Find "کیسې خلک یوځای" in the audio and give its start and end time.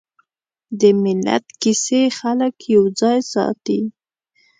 1.61-3.19